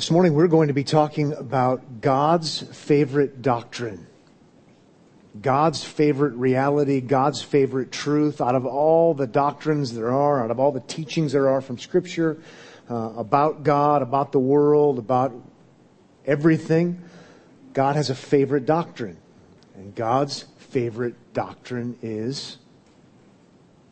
[0.00, 4.06] This morning we're going to be talking about God's favorite doctrine.
[5.38, 10.58] God's favorite reality, God's favorite truth out of all the doctrines there are, out of
[10.58, 12.38] all the teachings there are from Scripture
[12.88, 15.34] uh, about God, about the world, about
[16.24, 17.02] everything.
[17.74, 19.18] God has a favorite doctrine.
[19.74, 22.56] And God's favorite doctrine is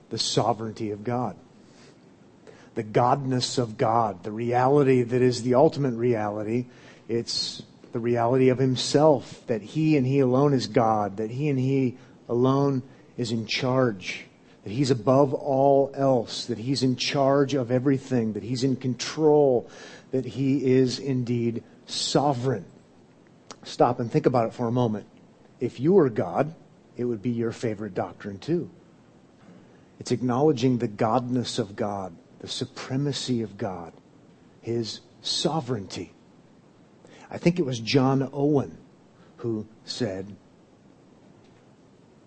[0.09, 1.37] the sovereignty of God
[2.79, 6.67] the godness of God, the reality that is the ultimate reality.
[7.09, 7.61] It's
[7.91, 11.99] the reality of Himself, that He and He alone is God, that He and He
[12.29, 12.85] alone
[13.17, 14.27] is in charge,
[14.63, 19.69] that He's above all else, that He's in charge of everything, that He's in control,
[20.13, 22.65] that He is indeed sovereign.
[23.65, 25.07] Stop and think about it for a moment.
[25.59, 26.55] If you were God,
[26.97, 28.71] it would be your favorite doctrine too.
[29.99, 33.93] It's acknowledging the godness of God, the supremacy of God,
[34.61, 36.13] His sovereignty.
[37.31, 38.79] I think it was John Owen
[39.39, 40.35] who said,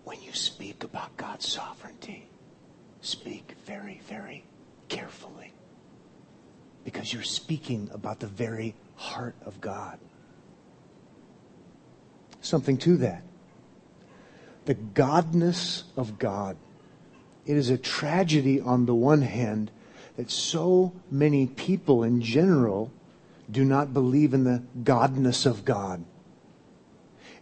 [0.04, 2.28] when you speak about God's sovereignty,
[3.00, 4.44] speak very, very
[4.88, 5.52] carefully.
[6.84, 9.98] Because you're speaking about the very heart of God.
[12.40, 13.22] Something to that.
[14.64, 16.56] The godness of God.
[17.46, 19.70] It is a tragedy on the one hand
[20.16, 22.90] that so many people in general
[23.50, 26.04] do not believe in the godness of God.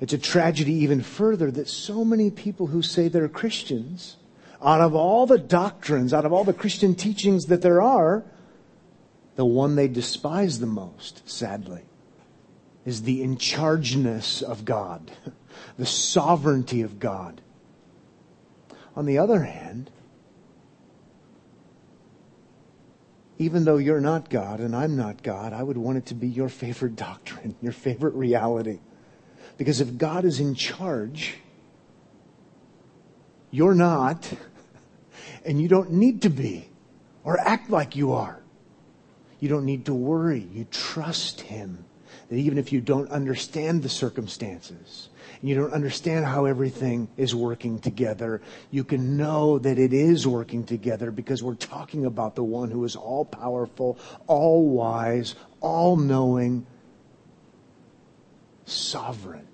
[0.01, 4.17] It's a tragedy even further that so many people who say they're Christians,
[4.62, 8.25] out of all the doctrines, out of all the Christian teachings that there are,
[9.37, 11.83] the one they despise the most, sadly,
[12.84, 15.11] is the in chargeness of God,
[15.79, 17.41] the sovereignty of God.
[18.97, 19.91] On the other hand,
[23.41, 26.29] even though you're not God and I'm not God, I would want it to be
[26.29, 28.81] your favorite doctrine, your favorite reality.
[29.57, 31.39] Because if God is in charge,
[33.50, 34.31] you're not,
[35.47, 36.69] and you don't need to be
[37.25, 38.43] or act like you are.
[39.41, 40.47] You don't need to worry.
[40.53, 41.87] You trust Him.
[42.29, 45.09] That even if you don't understand the circumstances,
[45.43, 50.65] you don't understand how everything is working together, you can know that it is working
[50.65, 56.67] together because we're talking about the one who is all powerful, all wise, all knowing,
[58.67, 59.47] sovereign.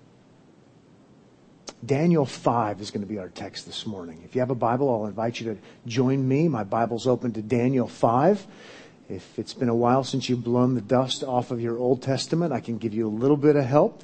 [1.85, 4.23] Daniel 5 is going to be our text this morning.
[4.25, 6.49] If you have a Bible, I'll invite you to join me.
[6.49, 8.45] My Bible's open to Daniel 5.
[9.09, 12.53] If it's been a while since you've blown the dust off of your Old Testament,
[12.53, 14.03] I can give you a little bit of help.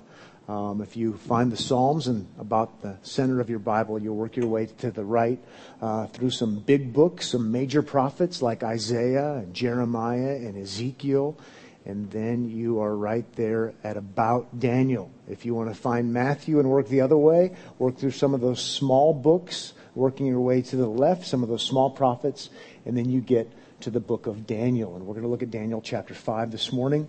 [0.49, 4.37] Um, if you find the Psalms and about the center of your Bible, you'll work
[4.37, 5.39] your way to the right
[5.81, 11.39] uh, through some big books, some major prophets like Isaiah and Jeremiah and Ezekiel,
[11.85, 15.11] and then you are right there at about Daniel.
[15.29, 18.41] If you want to find Matthew and work the other way, work through some of
[18.41, 22.51] those small books, working your way to the left, some of those small prophets,
[22.85, 24.97] and then you get to the book of Daniel.
[24.97, 27.09] And we're going to look at Daniel chapter 5 this morning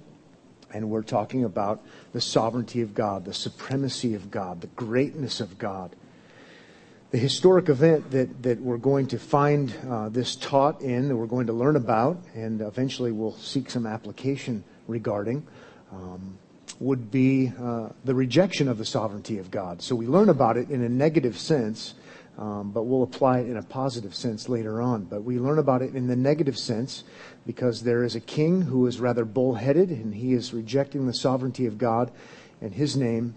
[0.74, 5.58] and we're talking about the sovereignty of God, the supremacy of God, the greatness of
[5.58, 5.96] God.
[7.12, 11.28] The historic event that, that we're going to find uh, this taught in, that we're
[11.28, 15.46] going to learn about, and eventually we'll seek some application regarding,
[15.92, 16.40] um,
[16.80, 19.82] would be uh, the rejection of the sovereignty of God.
[19.84, 21.94] So we learn about it in a negative sense,
[22.38, 25.04] um, but we'll apply it in a positive sense later on.
[25.04, 27.04] But we learn about it in the negative sense
[27.46, 31.66] because there is a king who is rather bullheaded and he is rejecting the sovereignty
[31.66, 32.12] of God,
[32.62, 33.36] and his name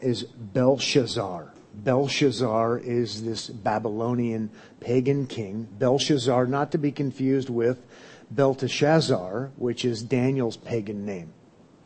[0.00, 1.52] is Belshazzar.
[1.74, 5.66] Belshazzar is this Babylonian pagan king.
[5.78, 7.84] Belshazzar, not to be confused with
[8.30, 11.32] Belteshazzar, which is Daniel's pagan name.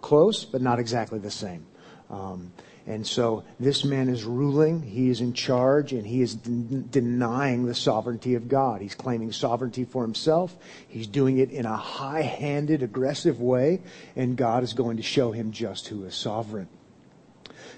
[0.02, 1.66] Close, but not exactly the same.
[2.10, 2.52] Um,
[2.88, 6.50] and so this man is ruling, he is in charge, and he is de-
[6.80, 8.80] denying the sovereignty of God.
[8.80, 10.56] He's claiming sovereignty for himself.
[10.88, 13.82] He's doing it in a high handed, aggressive way,
[14.16, 16.66] and God is going to show him just who is sovereign.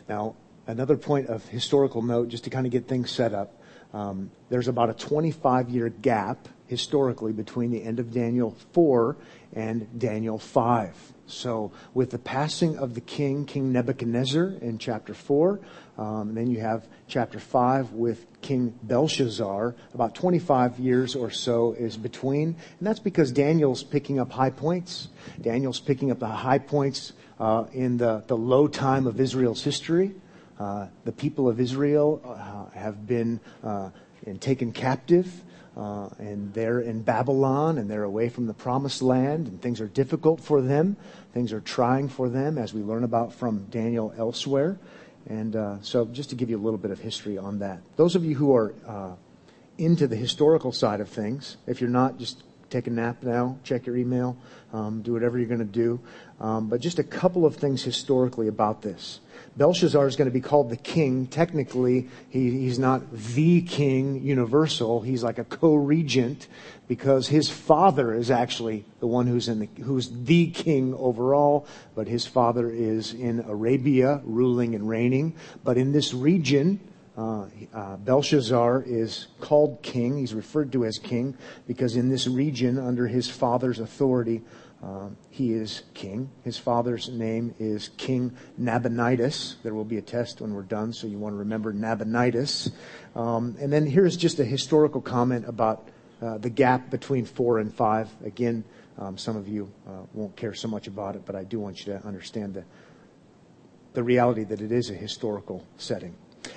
[0.09, 0.37] Now,
[0.69, 3.61] another point of historical note, just to kind of get things set up,
[3.93, 9.17] um, there's about a 25 year gap historically between the end of Daniel 4
[9.55, 10.95] and Daniel 5.
[11.31, 15.61] So, with the passing of the king, King Nebuchadnezzar, in chapter 4,
[15.99, 19.75] um, then you have chapter 5 with King Belshazzar.
[19.95, 22.49] About 25 years or so is between.
[22.79, 25.09] And that's because Daniel's picking up high points.
[25.41, 30.15] Daniel's picking up the high points uh, in the, the low time of Israel's history.
[30.59, 33.91] Uh, the people of Israel uh, have been uh,
[34.41, 35.43] taken captive.
[35.77, 39.87] Uh, and they're in Babylon and they're away from the promised land and things are
[39.87, 40.97] difficult for them.
[41.33, 44.79] Things are trying for them as we learn about from Daniel elsewhere.
[45.29, 47.81] And uh, so just to give you a little bit of history on that.
[47.97, 49.13] Those of you who are uh,
[49.79, 53.87] into the historical side of things, if you're not, just take a nap now, check
[53.87, 54.37] your email,
[54.73, 56.01] um, do whatever you're going to do.
[56.41, 59.21] Um, but just a couple of things historically about this.
[59.57, 61.27] Belshazzar is going to be called the king.
[61.27, 65.01] Technically, he, he's not the king universal.
[65.01, 66.47] He's like a co-regent
[66.89, 72.09] because his father is actually the one who's in the, who's the king overall, but
[72.09, 75.35] his father is in Arabia ruling and reigning.
[75.65, 76.81] But in this region,
[77.19, 80.17] uh, uh, Belshazzar is called king.
[80.17, 81.37] He's referred to as king
[81.67, 84.43] because in this region, under his father's authority,
[84.83, 86.31] um, he is king.
[86.43, 89.57] His father's name is King Nabonidus.
[89.63, 92.71] There will be a test when we're done, so you want to remember Nabonidus.
[93.15, 95.89] Um, and then here's just a historical comment about
[96.23, 98.09] uh, the gap between four and five.
[98.25, 98.65] Again,
[98.99, 101.81] um, some of you uh, won't care so much about it, but I do want
[101.81, 102.65] you to understand the,
[103.93, 106.15] the reality that it is a historical setting.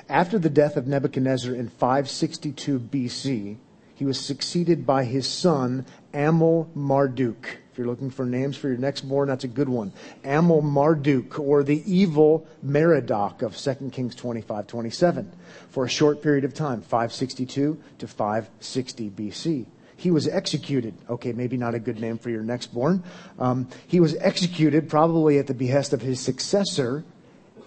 [0.07, 3.57] After the death of Nebuchadnezzar in 562 BC,
[3.95, 7.57] he was succeeded by his son Amel Marduk.
[7.71, 9.93] If you're looking for names for your next born, that's a good one.
[10.23, 15.31] Amel Marduk, or the evil Merodach of 2 Kings 25, 27,
[15.69, 19.65] for a short period of time, 562 to 560 BC.
[19.95, 20.93] He was executed.
[21.09, 23.03] Okay, maybe not a good name for your next born.
[23.39, 27.03] Um, he was executed probably at the behest of his successor,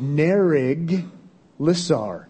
[0.00, 1.08] Nerig
[1.58, 2.26] Lissar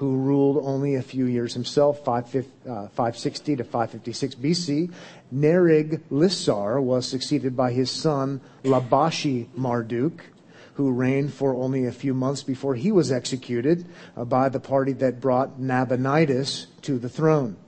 [0.00, 4.90] who ruled only a few years himself, 560 uh, to 556 BC.
[5.30, 10.22] Nerig Lissar was succeeded by his son Labashi Marduk,
[10.72, 13.84] who reigned for only a few months before he was executed
[14.16, 17.58] uh, by the party that brought Nabonidus to the throne.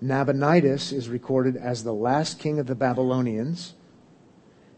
[0.00, 3.74] Nabonidus is recorded as the last king of the Babylonians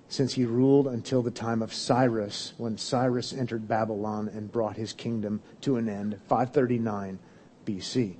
[0.09, 4.93] since he ruled until the time of Cyrus, when Cyrus entered Babylon and brought his
[4.93, 7.19] kingdom to an end, 539
[7.67, 8.15] BC.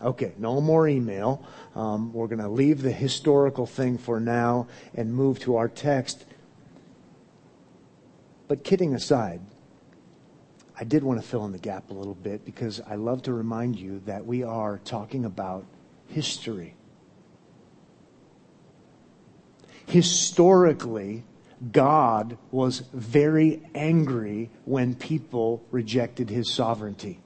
[0.00, 1.44] Okay, no more email.
[1.74, 6.24] Um, we're going to leave the historical thing for now and move to our text.
[8.46, 9.40] But kidding aside,
[10.78, 13.32] I did want to fill in the gap a little bit because I love to
[13.32, 15.66] remind you that we are talking about
[16.06, 16.74] history
[19.88, 21.24] historically,
[21.72, 27.20] God was very angry when people rejected his sovereignty.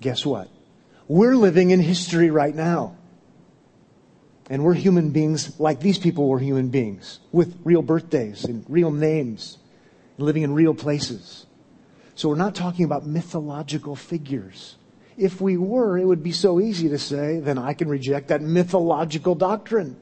[0.00, 0.48] Guess what?
[1.06, 2.96] We're living in history right now.
[4.50, 8.90] And we're human beings like these people were human beings with real birthdays and real
[8.90, 9.58] names,
[10.16, 11.46] and living in real places.
[12.14, 14.76] So we're not talking about mythological figures.
[15.18, 18.40] If we were, it would be so easy to say, then I can reject that
[18.40, 19.96] mythological doctrine.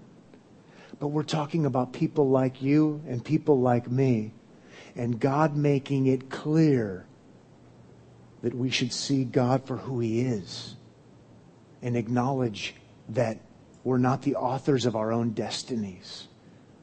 [1.00, 4.34] But we're talking about people like you and people like me,
[4.94, 7.06] and God making it clear
[8.42, 10.76] that we should see God for who He is
[11.80, 12.74] and acknowledge
[13.08, 13.40] that
[13.84, 16.28] we're not the authors of our own destinies,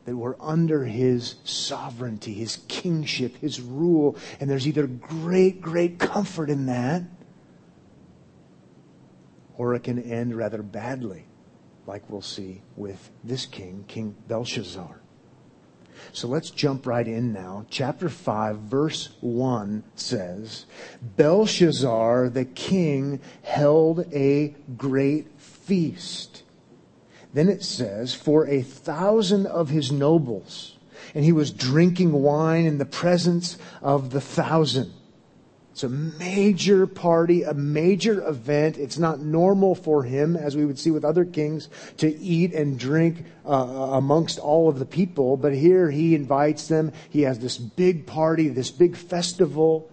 [0.05, 6.49] that we're under His sovereignty, His kingship, His rule, and there's either great, great comfort
[6.49, 7.03] in that
[9.57, 11.25] or it can end rather badly,
[11.85, 14.99] like we'll see with this king, King Belshazzar.
[16.11, 17.65] So let's jump right in now.
[17.69, 20.65] Chapter 5, verse 1 says,
[21.01, 26.43] Belshazzar the king held a great feast.
[27.33, 30.77] Then it says, for a thousand of his nobles,
[31.15, 34.93] and he was drinking wine in the presence of the thousand.
[35.73, 38.77] It's a major party, a major event.
[38.77, 42.77] It's not normal for him, as we would see with other kings, to eat and
[42.77, 43.49] drink uh,
[43.93, 45.35] amongst all of the people.
[45.35, 46.91] But here he invites them.
[47.09, 49.89] He has this big party, this big festival.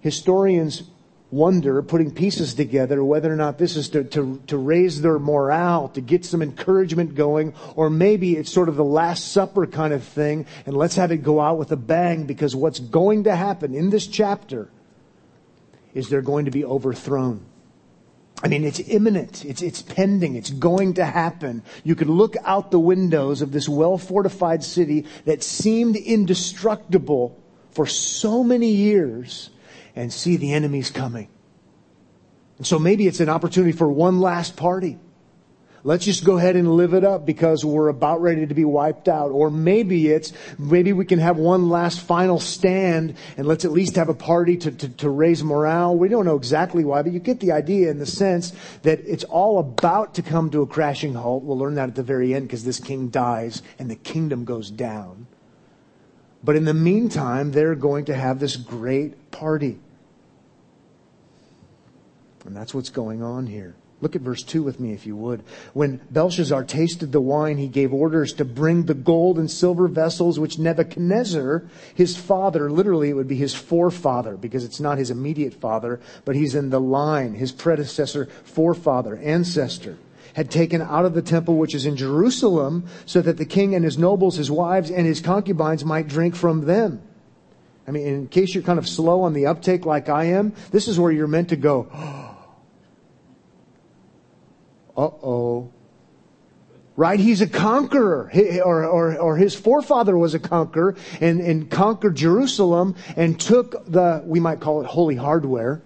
[0.00, 0.84] Historians
[1.30, 5.90] wonder, putting pieces together, whether or not this is to, to, to raise their morale,
[5.90, 10.02] to get some encouragement going, or maybe it's sort of the Last Supper kind of
[10.02, 13.74] thing, and let's have it go out with a bang, because what's going to happen
[13.74, 14.70] in this chapter
[15.98, 17.44] is they're going to be overthrown.
[18.40, 19.44] I mean, it's imminent.
[19.44, 20.36] It's, it's pending.
[20.36, 21.64] It's going to happen.
[21.82, 27.36] You could look out the windows of this well fortified city that seemed indestructible
[27.72, 29.50] for so many years
[29.96, 31.28] and see the enemies coming.
[32.58, 34.98] And so maybe it's an opportunity for one last party.
[35.84, 39.08] Let's just go ahead and live it up because we're about ready to be wiped
[39.08, 39.30] out.
[39.30, 43.96] Or maybe it's, maybe we can have one last final stand and let's at least
[43.96, 45.96] have a party to, to, to, raise morale.
[45.96, 49.24] We don't know exactly why, but you get the idea in the sense that it's
[49.24, 51.44] all about to come to a crashing halt.
[51.44, 54.70] We'll learn that at the very end because this king dies and the kingdom goes
[54.70, 55.26] down.
[56.42, 59.78] But in the meantime, they're going to have this great party.
[62.44, 63.74] And that's what's going on here.
[64.00, 65.42] Look at verse 2 with me, if you would.
[65.72, 70.38] When Belshazzar tasted the wine, he gave orders to bring the gold and silver vessels
[70.38, 71.64] which Nebuchadnezzar,
[71.96, 76.36] his father, literally it would be his forefather, because it's not his immediate father, but
[76.36, 79.98] he's in the line, his predecessor, forefather, ancestor,
[80.34, 83.84] had taken out of the temple which is in Jerusalem, so that the king and
[83.84, 87.02] his nobles, his wives, and his concubines might drink from them.
[87.88, 90.86] I mean, in case you're kind of slow on the uptake like I am, this
[90.86, 92.27] is where you're meant to go, oh,
[94.98, 95.72] uh-oh.
[96.96, 97.20] Right?
[97.20, 98.30] He's a conqueror.
[98.64, 104.22] or, or, or his forefather was a conqueror and, and conquered Jerusalem and took the,
[104.26, 105.80] we might call it holy hardware,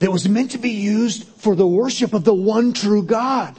[0.00, 3.58] that was meant to be used for the worship of the one true God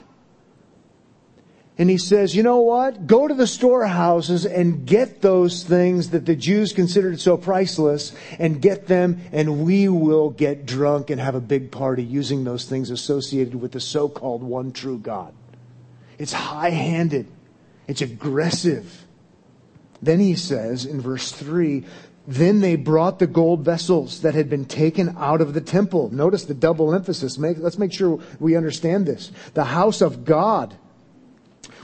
[1.77, 3.05] and he says, you know what?
[3.05, 8.61] Go to the storehouses and get those things that the Jews considered so priceless and
[8.61, 12.91] get them and we will get drunk and have a big party using those things
[12.91, 15.33] associated with the so-called one true God.
[16.17, 17.27] It's high-handed.
[17.87, 19.05] It's aggressive.
[20.01, 21.83] Then he says in verse three,
[22.25, 26.09] then they brought the gold vessels that had been taken out of the temple.
[26.09, 27.37] Notice the double emphasis.
[27.37, 29.31] let's make sure we understand this.
[29.53, 30.75] The house of God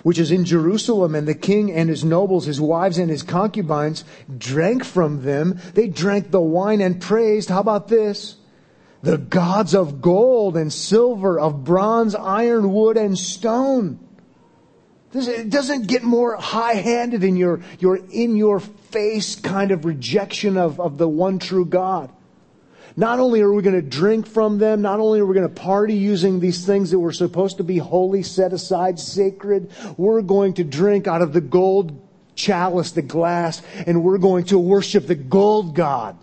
[0.04, 4.04] which is in Jerusalem, and the king and his nobles, his wives and his concubines
[4.38, 5.60] drank from them.
[5.74, 7.50] They drank the wine and praised.
[7.50, 8.38] How about this?
[9.04, 14.00] The gods of gold and silver, of bronze, iron, wood, and stone.
[15.12, 20.98] This, it doesn't get more high-handed in your, your in-your-face kind of rejection of, of
[20.98, 22.12] the one true God.
[22.96, 25.62] Not only are we going to drink from them, not only are we going to
[25.62, 30.56] party using these things that were supposed to be holy, set aside, sacred, we're going
[30.56, 35.16] to drink out of the gold chalice, the glass, and we're going to worship the
[35.16, 36.18] gold God.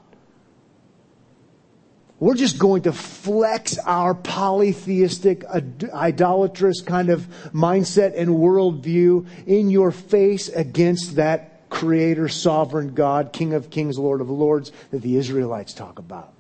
[2.21, 9.93] We're just going to flex our polytheistic, idolatrous kind of mindset and worldview in your
[9.93, 15.73] face against that creator, sovereign God, King of kings, Lord of lords that the Israelites
[15.73, 16.33] talk about.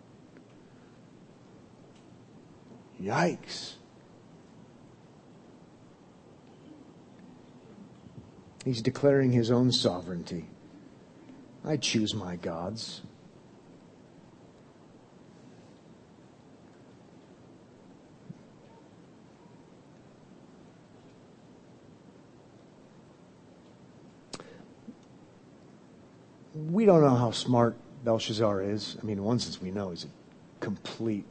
[3.02, 3.74] Yikes.
[8.64, 10.46] He's declaring his own sovereignty.
[11.64, 13.02] I choose my gods.
[26.54, 28.96] We don't know how smart Belshazzar is.
[29.00, 30.08] I mean, in one sense, we know he's a
[30.60, 31.24] complete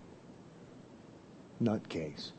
[1.62, 2.32] nutcase.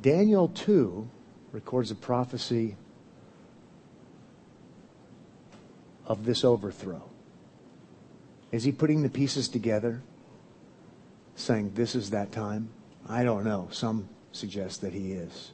[0.00, 1.08] Daniel 2
[1.52, 2.76] records a prophecy
[6.06, 7.02] of this overthrow.
[8.52, 10.02] Is he putting the pieces together,
[11.34, 12.70] saying, This is that time?
[13.08, 13.68] I don't know.
[13.70, 15.52] Some suggest that he is.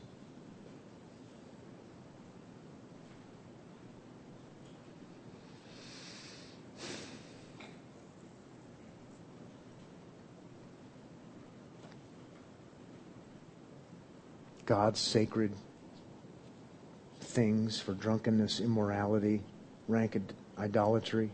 [14.66, 15.52] God's sacred
[17.20, 19.42] things for drunkenness, immorality,
[19.88, 20.18] rank
[20.58, 21.30] idolatry.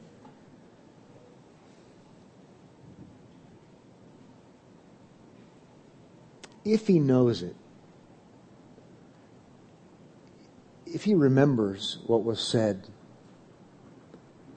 [6.64, 7.56] If he knows it,
[10.86, 12.88] if he remembers what was said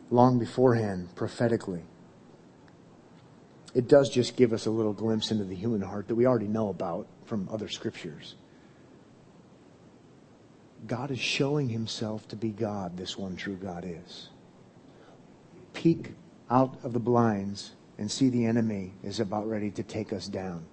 [0.10, 1.84] long beforehand prophetically,
[3.74, 6.48] it does just give us a little glimpse into the human heart that we already
[6.48, 8.36] know about from other scriptures.
[10.86, 14.30] God is showing himself to be God, this one true God is.
[15.74, 16.12] Peek
[16.50, 20.66] out of the blinds and see the enemy is about ready to take us down.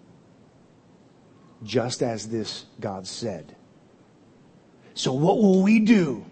[1.62, 3.54] Just as this God said.
[4.94, 6.24] So what will we do?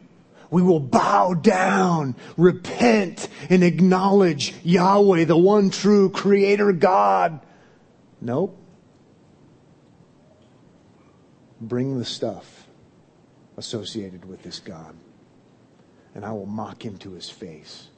[0.51, 7.41] We will bow down, repent, and acknowledge Yahweh, the one true creator God.
[8.21, 8.59] Nope.
[11.61, 12.68] Bring the stuff
[13.59, 14.95] associated with this God.
[16.15, 17.89] And I will mock him to his face.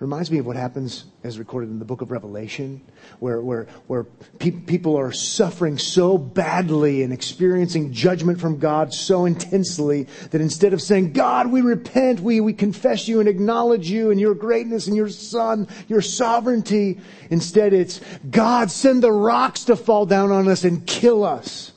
[0.00, 2.80] Reminds me of what happens as recorded in the book of Revelation,
[3.18, 4.04] where, where, where
[4.38, 10.72] pe- people are suffering so badly and experiencing judgment from God so intensely that instead
[10.72, 14.86] of saying, God, we repent, we, we confess you and acknowledge you and your greatness
[14.86, 20.48] and your son, your sovereignty, instead it's, God, send the rocks to fall down on
[20.48, 21.72] us and kill us.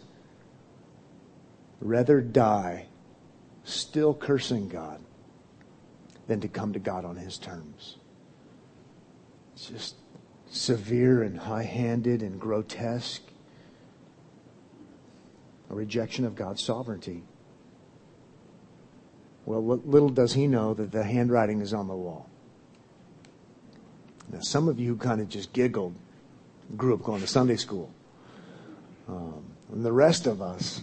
[1.82, 2.88] Rather die
[3.66, 5.02] still cursing God
[6.28, 7.98] than to come to God on his terms.
[9.70, 9.96] Just
[10.50, 13.22] severe and high handed and grotesque.
[15.70, 17.24] A rejection of God's sovereignty.
[19.46, 22.30] Well, little does he know that the handwriting is on the wall.
[24.32, 25.96] Now, some of you kind of just giggled,
[26.78, 27.92] grew up going to Sunday school.
[29.08, 30.82] Um, and the rest of us,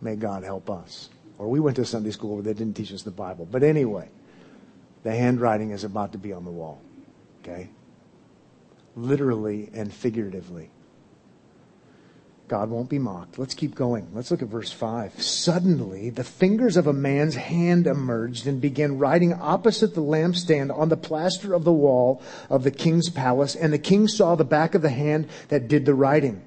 [0.00, 1.10] may God help us.
[1.38, 3.46] Or we went to Sunday school where they didn't teach us the Bible.
[3.50, 4.08] But anyway,
[5.02, 6.80] the handwriting is about to be on the wall.
[7.50, 7.70] Okay?
[8.96, 10.70] Literally and figuratively.
[12.48, 13.38] God won't be mocked.
[13.38, 14.08] Let's keep going.
[14.12, 15.22] Let's look at verse 5.
[15.22, 20.88] Suddenly, the fingers of a man's hand emerged and began writing opposite the lampstand on
[20.88, 24.74] the plaster of the wall of the king's palace, and the king saw the back
[24.74, 26.42] of the hand that did the writing.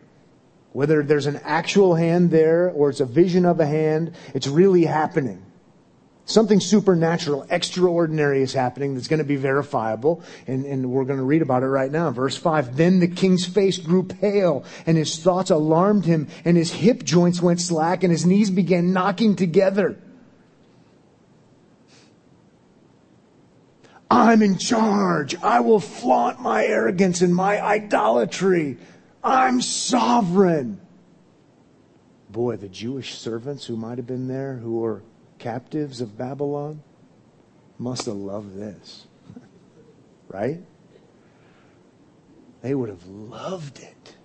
[0.73, 4.83] Whether there's an actual hand there or it's a vision of a hand, it's really
[4.83, 5.45] happening.
[6.25, 11.25] Something supernatural, extraordinary is happening that's going to be verifiable, and, and we're going to
[11.25, 12.11] read about it right now.
[12.11, 16.71] Verse 5 Then the king's face grew pale, and his thoughts alarmed him, and his
[16.71, 19.97] hip joints went slack, and his knees began knocking together.
[24.09, 25.35] I'm in charge.
[25.41, 28.77] I will flaunt my arrogance and my idolatry.
[29.23, 30.79] I'm sovereign.
[32.29, 35.03] Boy, the Jewish servants who might have been there, who were
[35.43, 36.81] captives of Babylon
[37.77, 39.05] must have loved this.
[40.29, 40.61] right?
[42.61, 44.15] They would have loved it.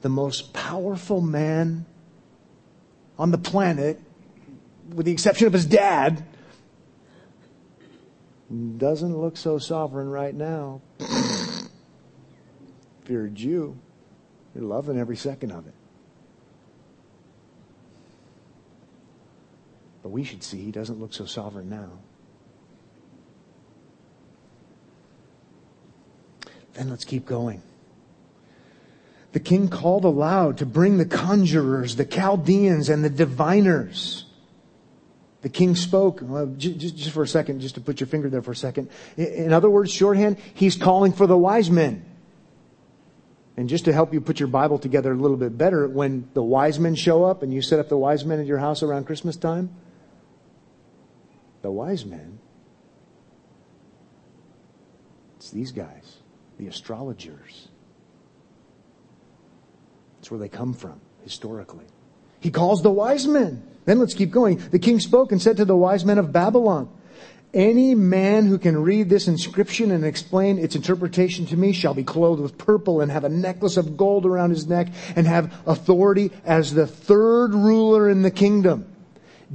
[0.00, 1.84] The most powerful man
[3.18, 4.00] on the planet,
[4.88, 6.24] with the exception of his dad,
[8.78, 10.80] doesn't look so sovereign right now.
[11.00, 11.68] if
[13.08, 13.76] you're a Jew,
[14.54, 15.74] you're loving every second of it.
[20.08, 21.90] But we should see he doesn't look so sovereign now.
[26.72, 27.60] Then let's keep going.
[29.32, 34.24] The king called aloud to bring the conjurers, the Chaldeans, and the diviners.
[35.42, 38.40] The king spoke, uh, just, just for a second, just to put your finger there
[38.40, 38.88] for a second.
[39.18, 42.02] In other words, shorthand, he's calling for the wise men.
[43.58, 46.42] And just to help you put your Bible together a little bit better, when the
[46.42, 49.04] wise men show up and you set up the wise men at your house around
[49.04, 49.68] Christmas time,
[51.68, 52.38] the wise men,
[55.36, 56.16] it's these guys,
[56.56, 57.68] the astrologers.
[60.16, 61.84] That's where they come from, historically.
[62.40, 63.62] He calls the wise men.
[63.84, 64.56] Then let's keep going.
[64.70, 66.88] The king spoke and said to the wise men of Babylon,
[67.52, 72.02] any man who can read this inscription and explain its interpretation to me shall be
[72.02, 76.32] clothed with purple and have a necklace of gold around his neck and have authority
[76.46, 78.86] as the third ruler in the kingdom.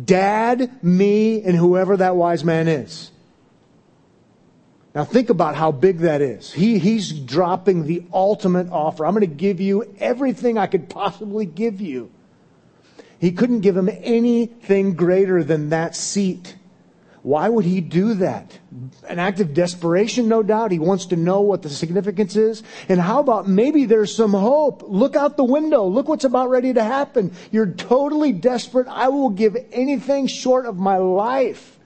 [0.02, 3.12] Dad, me, and whoever that wise man is.
[4.96, 6.54] Now think about how big that is.
[6.54, 9.06] He, he's dropping the ultimate offer.
[9.06, 12.12] I'm going to give you everything I could possibly give you.
[13.20, 16.56] He couldn't give him anything greater than that seat.
[17.24, 18.60] Why would he do that?
[19.08, 20.72] An act of desperation, no doubt.
[20.72, 22.64] He wants to know what the significance is.
[22.90, 24.84] And how about maybe there's some hope?
[24.86, 25.88] Look out the window.
[25.88, 27.34] Look what's about ready to happen.
[27.50, 28.88] You're totally desperate.
[28.90, 31.80] I will give anything short of my life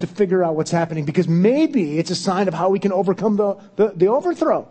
[0.00, 3.36] to figure out what's happening because maybe it's a sign of how we can overcome
[3.36, 4.68] the, the, the overthrow.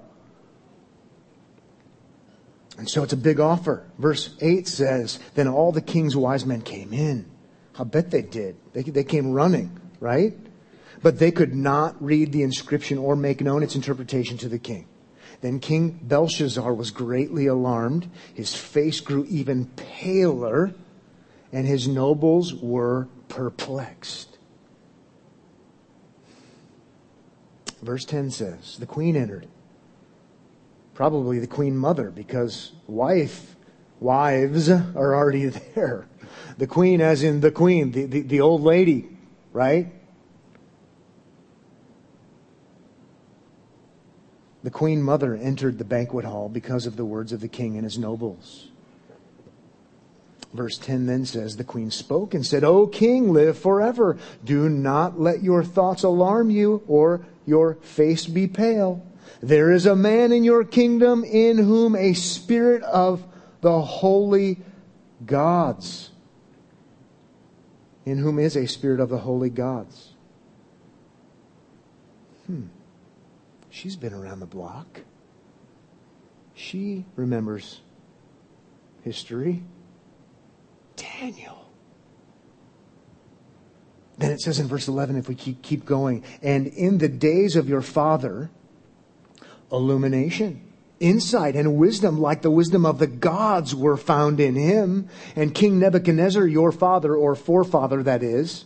[2.77, 3.83] And so it's a big offer.
[3.97, 7.31] Verse 8 says, Then all the king's wise men came in.
[7.79, 8.57] I bet they did.
[8.73, 10.37] They, they came running right?
[11.01, 14.85] But they could not read the inscription or make known its interpretation to the king.
[15.41, 18.09] Then King Belshazzar was greatly alarmed.
[18.33, 20.73] His face grew even paler,
[21.51, 24.37] and his nobles were perplexed.
[27.81, 29.47] Verse 10 says, The queen entered.
[30.93, 33.55] Probably the queen mother, because wife,
[33.99, 36.07] wives are already there.
[36.57, 39.12] The queen, as in the queen, the, the, the old lady,
[39.53, 39.87] right?
[44.63, 47.83] The queen mother entered the banquet hall because of the words of the king and
[47.83, 48.69] his nobles.
[50.53, 54.17] Verse 10 then says, The queen spoke and said, O king, live forever.
[54.43, 59.05] Do not let your thoughts alarm you or your face be pale.
[59.41, 63.25] There is a man in your kingdom in whom a spirit of
[63.61, 64.59] the holy
[65.25, 66.11] gods,
[68.05, 70.13] in whom is a spirit of the holy gods.
[72.47, 72.67] Hmm.
[73.69, 75.01] She's been around the block.
[76.53, 77.81] She remembers
[79.03, 79.63] history.
[80.95, 81.63] Daniel.
[84.17, 87.55] Then it says in verse 11, if we keep, keep going, and in the days
[87.55, 88.51] of your father,
[89.71, 90.72] illumination,
[91.03, 95.09] insight, and wisdom like the wisdom of the gods were found in him.
[95.35, 98.65] And King Nebuchadnezzar, your father, or forefather, that is,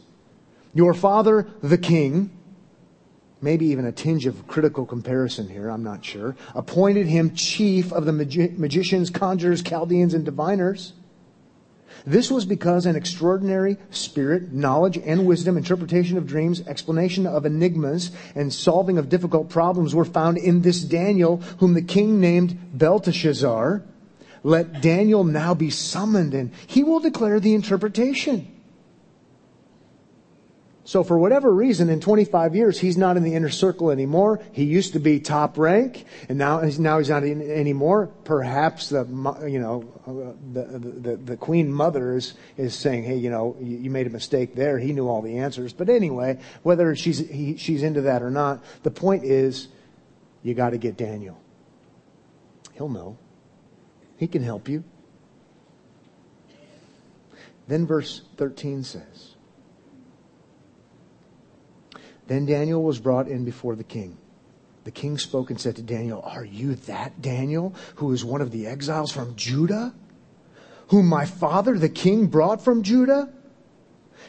[0.74, 2.30] your father, the king,
[3.42, 8.06] maybe even a tinge of critical comparison here, I'm not sure, appointed him chief of
[8.06, 10.94] the magi- magicians, conjurers, Chaldeans, and diviners.
[12.06, 18.12] This was because an extraordinary spirit, knowledge and wisdom, interpretation of dreams, explanation of enigmas,
[18.36, 23.84] and solving of difficult problems were found in this Daniel, whom the king named Belteshazzar.
[24.44, 28.48] Let Daniel now be summoned, and he will declare the interpretation.
[30.88, 34.40] So for whatever reason, in 25 years, he's not in the inner circle anymore.
[34.54, 38.08] He used to be top rank, and now, he's, now he's not in anymore.
[38.24, 39.06] Perhaps the,
[39.50, 43.90] you know, uh, the, the, the queen mother is, is saying, hey, you know, you
[43.90, 44.80] made a mistake there.
[44.80, 45.74] He knew all the answers.
[45.74, 49.68] But anyway, whether she's, he, she's into that or not, the point is,
[50.42, 51.38] you got to get Daniel.
[52.76, 53.18] He'll know.
[54.16, 54.86] He can help you.
[57.68, 59.36] Then verse 13 says,
[62.28, 64.18] then Daniel was brought in before the king.
[64.84, 68.52] The king spoke and said to Daniel, Are you that Daniel who is one of
[68.52, 69.94] the exiles from Judah?
[70.90, 73.30] Whom my father the king brought from Judah?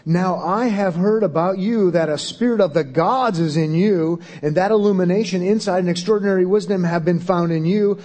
[0.05, 4.21] Now I have heard about you that a spirit of the gods is in you,
[4.43, 7.99] and that illumination, insight, and extraordinary wisdom have been found in you.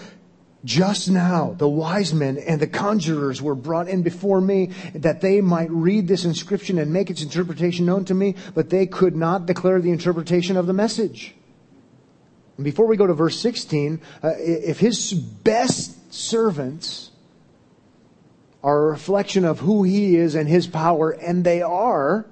[0.65, 5.41] Just now, the wise men and the conjurers were brought in before me that they
[5.41, 9.45] might read this inscription and make its interpretation known to me, but they could not
[9.45, 11.35] declare the interpretation of the message.
[12.55, 17.11] And before we go to verse 16, uh, if his best servants
[18.63, 22.25] are a reflection of who he is and his power, and they are,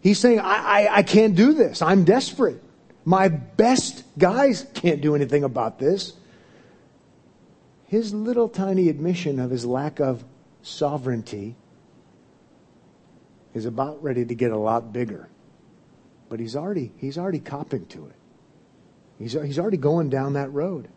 [0.00, 0.44] he's saying, I,
[0.84, 1.82] I, I can't do this.
[1.82, 2.62] I'm desperate.
[3.04, 6.14] My best guys can't do anything about this.
[7.86, 10.24] His little tiny admission of his lack of
[10.62, 11.56] sovereignty
[13.52, 15.28] is about ready to get a lot bigger.
[16.28, 18.16] But he's already, he's already copping to it.
[19.18, 20.88] He's, he's already going down that road.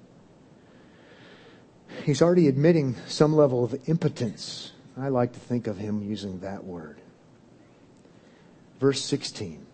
[2.04, 4.72] He's already admitting some level of impotence.
[4.98, 6.98] I like to think of him using that word.
[8.80, 9.68] Verse 16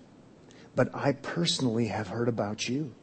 [0.76, 2.94] but I personally have heard about you.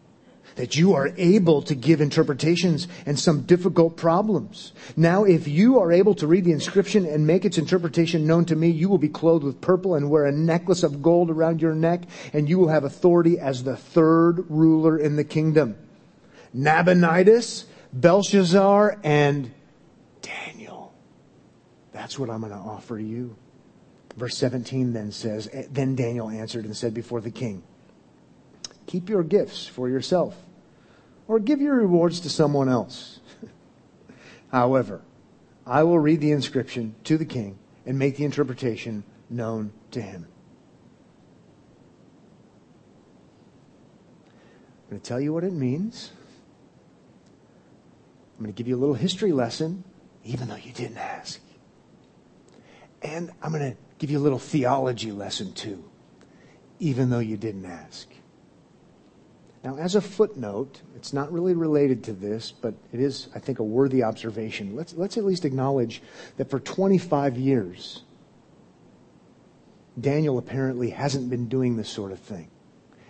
[0.61, 4.75] That you are able to give interpretations and some difficult problems.
[4.95, 8.55] Now, if you are able to read the inscription and make its interpretation known to
[8.55, 11.75] me, you will be clothed with purple and wear a necklace of gold around your
[11.75, 12.03] neck,
[12.35, 15.79] and you will have authority as the third ruler in the kingdom.
[16.53, 19.51] Nabonidus, Belshazzar, and
[20.21, 20.93] Daniel.
[21.93, 23.35] That's what I'm going to offer you.
[24.15, 27.63] Verse 17 then says, Then Daniel answered and said before the king,
[28.85, 30.37] Keep your gifts for yourself,
[31.31, 33.21] or give your rewards to someone else.
[34.51, 35.01] However,
[35.65, 40.27] I will read the inscription to the king and make the interpretation known to him.
[44.27, 46.11] I'm going to tell you what it means.
[48.37, 49.85] I'm going to give you a little history lesson,
[50.25, 51.41] even though you didn't ask.
[53.03, 55.85] And I'm going to give you a little theology lesson too,
[56.81, 58.09] even though you didn't ask.
[59.63, 63.59] Now, as a footnote, it's not really related to this, but it is, I think,
[63.59, 64.75] a worthy observation.
[64.75, 66.03] Let's, let's at least acknowledge
[66.39, 68.03] that for 25 years,
[70.01, 72.49] Daniel apparently hasn't been doing this sort of thing.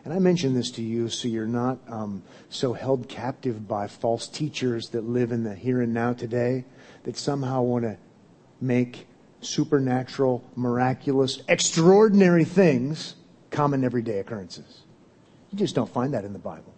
[0.05, 4.27] And I mention this to you so you're not um, so held captive by false
[4.27, 6.65] teachers that live in the here and now today
[7.05, 7.97] that somehow want to
[8.61, 9.07] make
[9.41, 13.15] supernatural, miraculous, extraordinary things
[13.51, 14.83] common everyday occurrences.
[15.51, 16.73] You just don't find that in the Bible.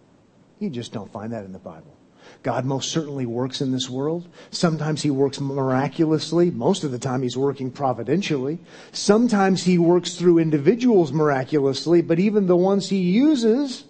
[0.59, 1.95] You just don't find that in the Bible.
[2.41, 4.27] God most certainly works in this world.
[4.49, 6.51] Sometimes he works miraculously.
[6.51, 8.59] Most of the time he's working providentially.
[8.91, 13.83] Sometimes he works through individuals miraculously, but even the ones he uses,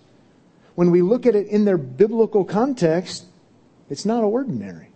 [0.75, 3.25] when we look at it in their biblical context,
[3.89, 4.89] it's not ordinary.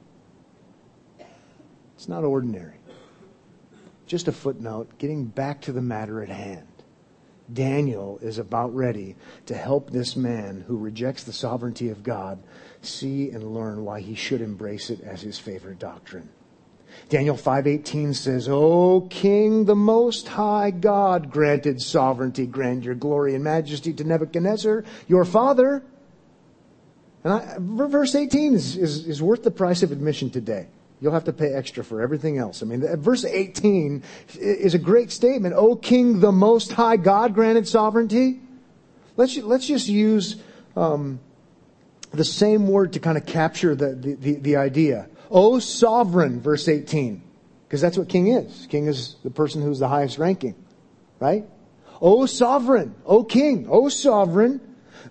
[1.95, 2.73] It's not ordinary.
[4.07, 6.67] Just a footnote, getting back to the matter at hand.
[7.51, 12.39] Daniel is about ready to help this man who rejects the sovereignty of God
[12.81, 16.29] see and learn why he should embrace it as his favorite doctrine.
[17.09, 23.93] Daniel 5:18 says, "O king, the most high God granted sovereignty, grandeur, glory and majesty
[23.93, 25.83] to Nebuchadnezzar, your father."
[27.23, 30.67] And I, verse 18 is, is, is worth the price of admission today.
[30.99, 32.63] You'll have to pay extra for everything else.
[32.63, 34.03] I mean, verse 18
[34.35, 35.53] is a great statement.
[35.55, 38.41] O King, the Most High God granted sovereignty.
[39.15, 40.37] Let's, let's just use
[40.75, 41.19] um,
[42.11, 45.07] the same word to kind of capture the, the, the, the idea.
[45.29, 47.21] O sovereign, verse 18.
[47.67, 48.65] Because that's what king is.
[48.69, 50.55] King is the person who's the highest ranking.
[51.19, 51.45] Right?
[52.01, 54.61] O sovereign, O king, O sovereign,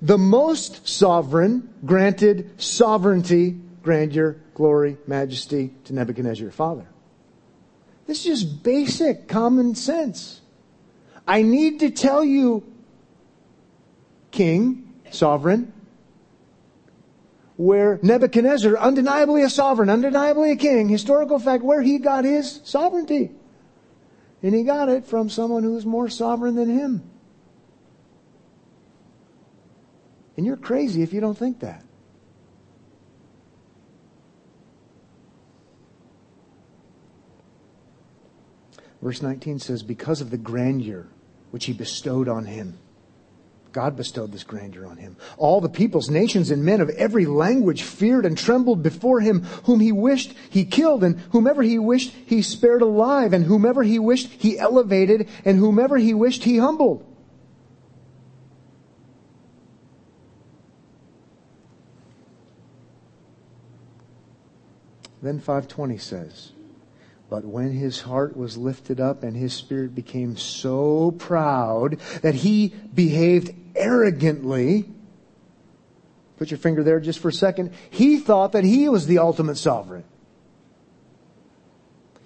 [0.01, 6.89] the most sovereign granted sovereignty, grandeur, glory, majesty to Nebuchadnezzar, your father.
[8.09, 10.41] This is just basic common sense.
[11.27, 12.65] I need to tell you,
[14.33, 15.73] king, sovereign,
[17.57, 23.31] where Nebuchadnezzar, undeniably a sovereign, undeniably a king, historical fact, where he got his sovereignty.
[24.43, 27.09] And he got it from someone who's more sovereign than him.
[30.37, 31.86] And you're crazy if you don't think that.
[39.07, 41.07] Verse 19 says, Because of the grandeur
[41.53, 42.77] which he bestowed on him.
[43.71, 45.17] God bestowed this grandeur on him.
[45.39, 49.45] All the peoples, nations, and men of every language feared and trembled before him.
[49.67, 54.01] Whom he wished, he killed, and whomever he wished, he spared alive, and whomever he
[54.01, 57.07] wished, he elevated, and whomever he wished, he humbled.
[65.23, 66.51] Then 520 says,
[67.29, 72.69] but when his heart was lifted up and his spirit became so proud that he
[72.95, 74.89] behaved arrogantly,
[76.37, 79.57] put your finger there just for a second, he thought that he was the ultimate
[79.57, 80.05] sovereign.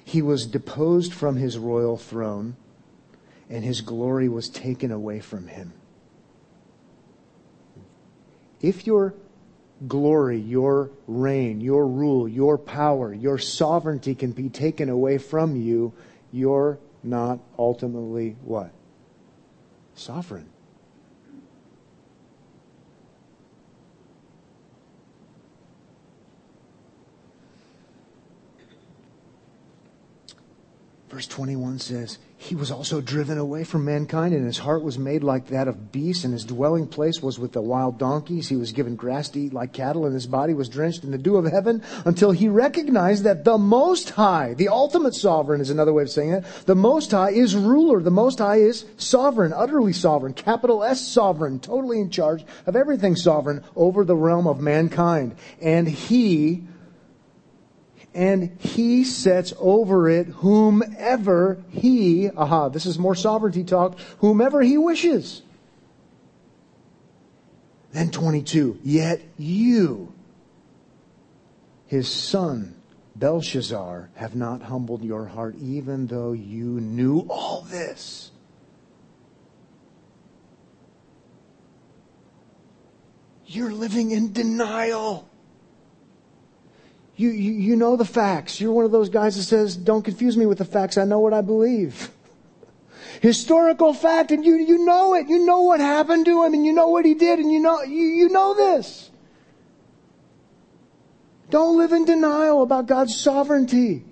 [0.04, 2.56] He was deposed from his royal throne
[3.48, 5.72] and his glory was taken away from him.
[8.60, 9.14] If you're
[9.86, 15.92] glory, your reign, your rule, your power, your sovereignty can be taken away from you,
[16.32, 18.70] you're not ultimately what?
[19.94, 20.48] Sovereign.
[31.08, 35.22] Verse 21 says, he was also driven away from mankind, and his heart was made
[35.22, 38.48] like that of beasts, and his dwelling place was with the wild donkeys.
[38.48, 41.18] He was given grass to eat like cattle, and his body was drenched in the
[41.18, 45.92] dew of heaven until he recognized that the Most High, the ultimate sovereign is another
[45.92, 48.00] way of saying it, the Most High is ruler.
[48.00, 53.16] The Most High is sovereign, utterly sovereign, capital S sovereign, totally in charge of everything
[53.16, 55.36] sovereign over the realm of mankind.
[55.60, 56.64] And he
[58.14, 64.76] and he sets over it whomever he, aha, this is more sovereignty talk, whomever he
[64.76, 65.42] wishes.
[67.92, 70.12] Then 22, yet you,
[71.86, 72.74] his son,
[73.16, 78.30] Belshazzar, have not humbled your heart even though you knew all this.
[83.46, 85.29] You're living in denial.
[87.20, 88.62] You, you, you know the facts.
[88.62, 90.96] You're one of those guys that says, don't confuse me with the facts.
[90.96, 92.08] I know what I believe.
[93.20, 95.28] Historical fact, and you, you know it.
[95.28, 97.82] You know what happened to him, and you know what he did, and you know,
[97.82, 99.10] you, you know this.
[101.50, 104.02] Don't live in denial about God's sovereignty.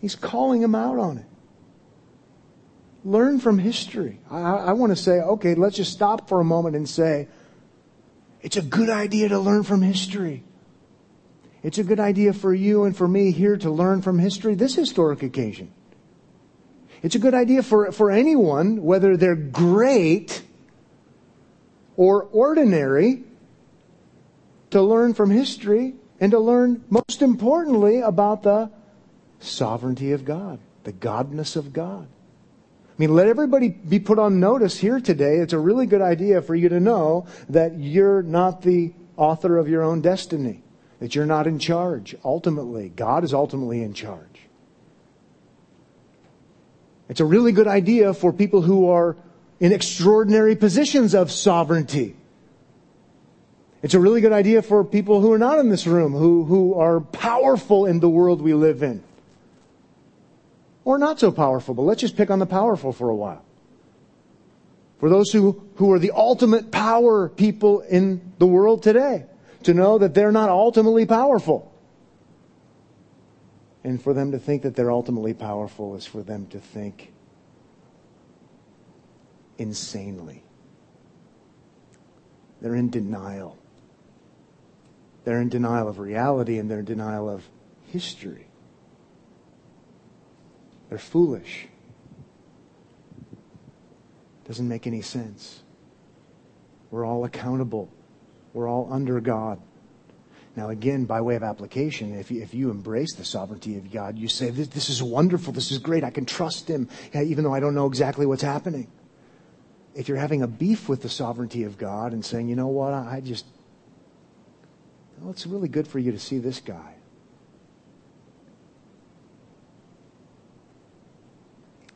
[0.00, 1.26] He's calling him out on it.
[3.04, 4.18] Learn from history.
[4.28, 7.28] I, I want to say, okay, let's just stop for a moment and say,
[8.42, 10.42] it's a good idea to learn from history.
[11.62, 14.74] It's a good idea for you and for me here to learn from history this
[14.74, 15.72] historic occasion.
[17.02, 20.42] It's a good idea for, for anyone, whether they're great
[21.96, 23.24] or ordinary,
[24.70, 28.70] to learn from history and to learn, most importantly, about the
[29.40, 32.06] sovereignty of God, the godness of God.
[32.06, 35.36] I mean, let everybody be put on notice here today.
[35.36, 39.68] It's a really good idea for you to know that you're not the author of
[39.68, 40.62] your own destiny
[41.00, 42.16] that you're not in charge.
[42.24, 44.40] Ultimately, God is ultimately in charge.
[47.08, 49.16] It's a really good idea for people who are
[49.60, 52.16] in extraordinary positions of sovereignty.
[53.82, 56.74] It's a really good idea for people who are not in this room, who, who
[56.74, 59.02] are powerful in the world we live in.
[60.84, 63.44] or not so powerful, but let's just pick on the powerful for a while.
[65.00, 69.26] For those who, who are the ultimate power people in the world today,
[69.64, 71.72] to know that they're not ultimately powerful.
[73.84, 77.12] And for them to think that they're ultimately powerful is for them to think
[79.56, 80.44] insanely.
[82.60, 83.56] They're in denial.
[85.24, 87.48] They're in denial of reality and they're in denial of
[87.86, 88.46] history.
[90.88, 91.68] They're foolish.
[94.46, 95.62] Doesn't make any sense.
[96.90, 97.90] We're all accountable.
[98.58, 99.60] We're all under God.
[100.56, 104.18] Now, again, by way of application, if you, if you embrace the sovereignty of God,
[104.18, 105.52] you say, this, this is wonderful.
[105.52, 106.02] This is great.
[106.02, 108.90] I can trust Him, even though I don't know exactly what's happening.
[109.94, 112.92] If you're having a beef with the sovereignty of God and saying, you know what,
[112.92, 113.46] I just,
[115.20, 116.94] well, it's really good for you to see this guy.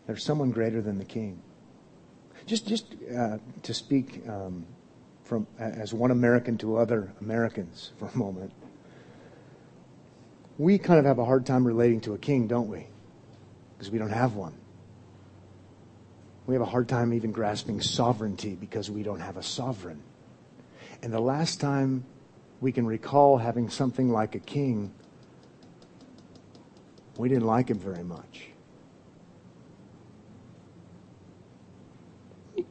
[0.06, 1.42] There's someone greater than the king.
[2.46, 4.64] Just, just uh, to speak um,
[5.32, 8.52] from as one American to other Americans for a moment.
[10.58, 12.86] We kind of have a hard time relating to a king, don't we?
[13.72, 14.52] Because we don't have one.
[16.46, 20.02] We have a hard time even grasping sovereignty because we don't have a sovereign.
[21.02, 22.04] And the last time
[22.60, 24.92] we can recall having something like a king,
[27.16, 28.48] we didn't like him very much.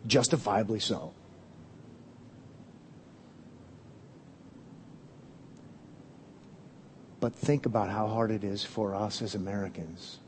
[0.08, 1.14] justifiably so.
[7.22, 10.20] But think about how hard it is for us as Americans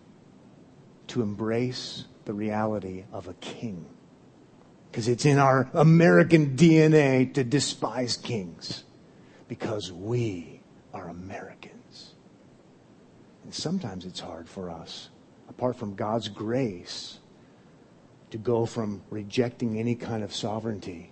[1.08, 3.86] to embrace the reality of a king.
[4.90, 8.84] Because it's in our American DNA to despise kings.
[9.48, 10.62] Because we
[10.94, 12.14] are Americans.
[13.44, 15.10] And sometimes it's hard for us,
[15.50, 17.20] apart from God's grace,
[18.30, 21.12] to go from rejecting any kind of sovereignty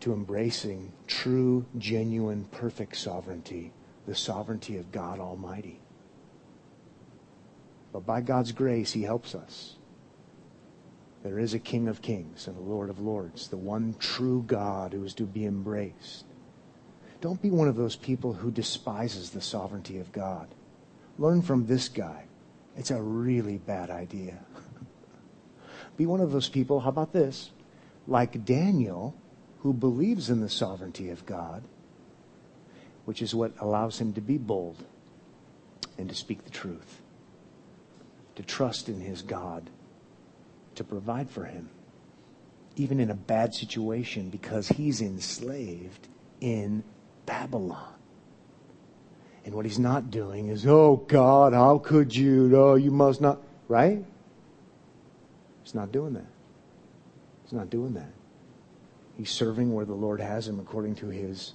[0.00, 3.72] to embracing true, genuine, perfect sovereignty,
[4.08, 5.78] the sovereignty of God Almighty.
[7.92, 9.76] But by God's grace, He helps us.
[11.22, 14.94] There is a King of Kings and a Lord of Lords, the one true God
[14.94, 16.24] who is to be embraced.
[17.20, 20.48] Don't be one of those people who despises the sovereignty of God.
[21.18, 22.24] Learn from this guy.
[22.78, 24.38] It's a really bad idea.
[25.98, 27.50] Be one of those people, how about this?
[28.06, 29.14] Like Daniel,
[29.58, 31.64] who believes in the sovereignty of God,
[33.08, 34.84] which is what allows him to be bold
[35.96, 37.00] and to speak the truth,
[38.34, 39.70] to trust in his God,
[40.74, 41.70] to provide for him,
[42.76, 46.06] even in a bad situation because he's enslaved
[46.42, 46.84] in
[47.24, 47.94] Babylon.
[49.46, 52.54] And what he's not doing is, oh God, how could you?
[52.54, 54.04] Oh, you must not, right?
[55.64, 56.28] He's not doing that.
[57.44, 58.12] He's not doing that.
[59.16, 61.54] He's serving where the Lord has him according to his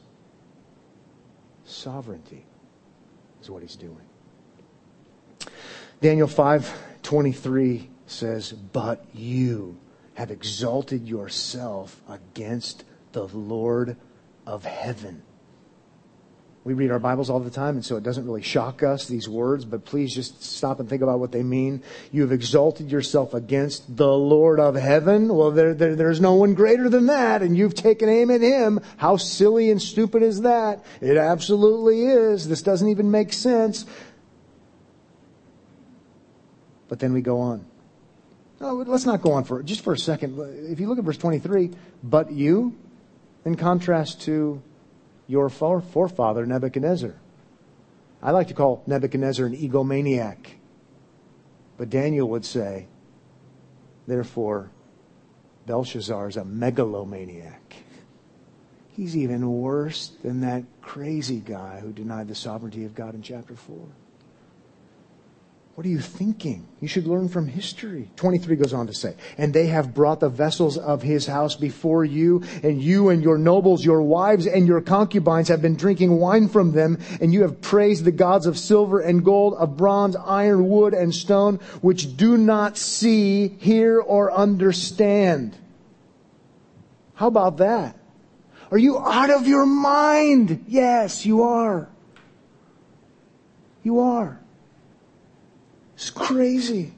[1.73, 2.45] sovereignty,
[3.41, 4.05] is what he's doing.
[6.01, 9.77] Daniel 5:23 says, "But you
[10.15, 12.83] have exalted yourself against
[13.13, 13.97] the Lord
[14.45, 15.23] of heaven."
[16.65, 19.27] We read our Bibles all the time, and so it doesn't really shock us, these
[19.27, 21.83] words, but please just stop and think about what they mean.
[22.13, 25.27] You have exalted yourself against the Lord of heaven.
[25.27, 28.79] Well, there, there, there's no one greater than that, and you've taken aim at him.
[28.95, 30.85] How silly and stupid is that?
[31.01, 32.47] It absolutely is.
[32.47, 33.85] This doesn't even make sense.
[36.87, 37.65] But then we go on.
[38.61, 40.39] No, let's not go on for just for a second.
[40.71, 41.71] If you look at verse 23,
[42.01, 42.73] but you,
[43.43, 44.61] in contrast to
[45.27, 47.15] your forefather, Nebuchadnezzar.
[48.21, 50.37] I like to call Nebuchadnezzar an egomaniac.
[51.77, 52.87] But Daniel would say,
[54.07, 54.69] therefore,
[55.65, 57.75] Belshazzar is a megalomaniac.
[58.89, 63.55] He's even worse than that crazy guy who denied the sovereignty of God in chapter
[63.55, 63.87] 4.
[65.75, 66.67] What are you thinking?
[66.81, 68.11] You should learn from history.
[68.17, 72.05] 23 goes on to say, And they have brought the vessels of his house before
[72.05, 76.47] you, and you and your nobles, your wives and your concubines have been drinking wine
[76.47, 80.69] from them, and you have praised the gods of silver and gold, of bronze, iron,
[80.69, 85.57] wood, and stone, which do not see, hear, or understand.
[87.15, 87.97] How about that?
[88.69, 90.65] Are you out of your mind?
[90.67, 91.89] Yes, you are.
[93.81, 94.39] You are.
[96.03, 96.91] It's crazy.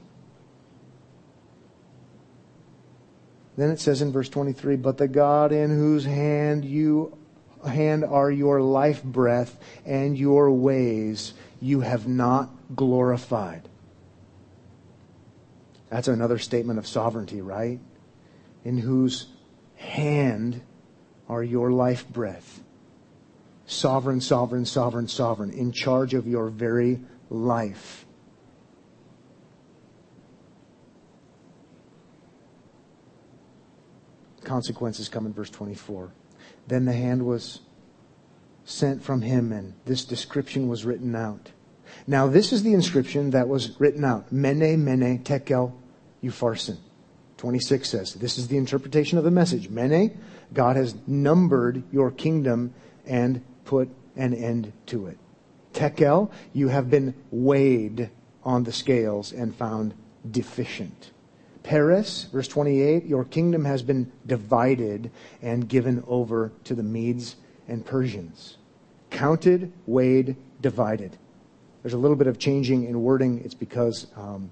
[3.56, 7.16] Then it says in verse 23, but the God in whose hand you
[7.64, 13.68] hand are your life breath and your ways you have not glorified.
[15.88, 17.78] That's another statement of sovereignty, right?
[18.64, 19.28] In whose
[19.76, 20.62] hand
[21.28, 22.60] are your life breath.
[23.66, 26.98] Sovereign, sovereign, sovereign, sovereign, in charge of your very
[27.30, 28.05] life.
[34.46, 36.12] Consequences come in verse 24.
[36.68, 37.60] Then the hand was
[38.64, 41.50] sent from him, and this description was written out.
[42.06, 45.72] Now, this is the inscription that was written out Mene, Mene, Tekel,
[46.22, 46.78] Upharsin.
[47.38, 49.68] 26 says, This is the interpretation of the message.
[49.68, 50.18] Mene,
[50.52, 52.72] God has numbered your kingdom
[53.04, 55.18] and put an end to it.
[55.72, 58.10] Tekel, you have been weighed
[58.44, 59.94] on the scales and found
[60.30, 61.10] deficient.
[61.66, 65.10] Peres, verse 28, your kingdom has been divided
[65.42, 67.34] and given over to the Medes
[67.66, 68.56] and Persians.
[69.10, 71.16] Counted, weighed, divided.
[71.82, 73.42] There's a little bit of changing in wording.
[73.44, 74.48] It's because um,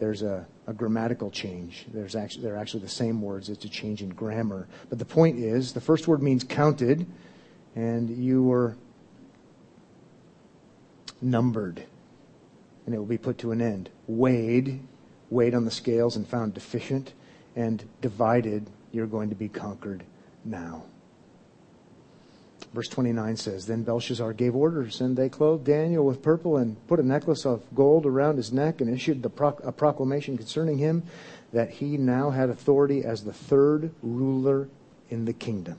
[0.00, 1.86] there's a, a, grammatical change.
[1.94, 3.48] There's actually, they're actually the same words.
[3.48, 4.66] It's a change in grammar.
[4.88, 7.06] But the point is, the first word means counted,
[7.76, 8.76] and you were
[11.22, 11.84] numbered,
[12.86, 13.88] and it will be put to an end.
[14.08, 14.80] Weighed,
[15.30, 17.12] weighed on the scales and found deficient,
[17.54, 20.04] and divided, you're going to be conquered
[20.44, 20.84] now.
[22.74, 27.00] Verse 29 says, Then Belshazzar gave orders, and they clothed Daniel with purple and put
[27.00, 31.02] a necklace of gold around his neck and issued a proclamation concerning him
[31.52, 34.68] that he now had authority as the third ruler
[35.08, 35.78] in the kingdom.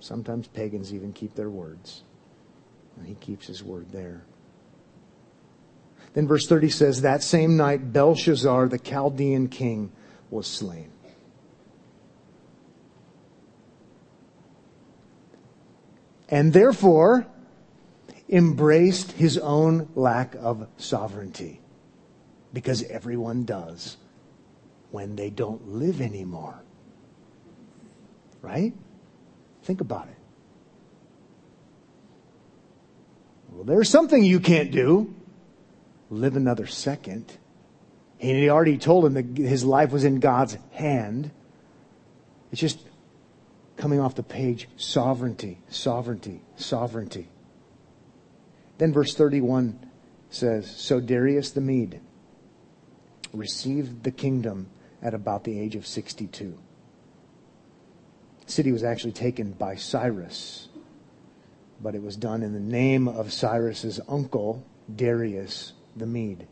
[0.00, 2.02] Sometimes pagans even keep their words,
[2.98, 4.24] and he keeps his word there.
[6.14, 9.90] Then verse 30 says, That same night Belshazzar, the Chaldean king,
[10.30, 10.92] was slain.
[16.32, 17.26] and therefore
[18.30, 21.60] embraced his own lack of sovereignty.
[22.54, 23.98] Because everyone does
[24.90, 26.58] when they don't live anymore.
[28.40, 28.72] Right?
[29.62, 30.16] Think about it.
[33.50, 35.14] Well, there's something you can't do.
[36.12, 37.38] Live another second.
[38.18, 41.30] He already told him that his life was in God's hand.
[42.50, 42.78] It's just
[43.78, 47.28] coming off the page sovereignty, sovereignty, sovereignty.
[48.76, 49.88] Then verse 31
[50.28, 51.98] says So Darius the Mede
[53.32, 54.68] received the kingdom
[55.00, 56.58] at about the age of 62.
[58.44, 60.68] The city was actually taken by Cyrus,
[61.80, 64.62] but it was done in the name of Cyrus's uncle,
[64.94, 66.46] Darius the Mede.